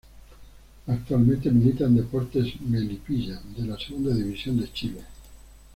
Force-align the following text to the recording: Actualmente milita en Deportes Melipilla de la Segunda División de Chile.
Actualmente 0.87 1.51
milita 1.51 1.83
en 1.85 1.95
Deportes 1.97 2.59
Melipilla 2.61 3.39
de 3.55 3.67
la 3.67 3.77
Segunda 3.77 4.11
División 4.15 4.59
de 4.59 4.73
Chile. 4.73 5.01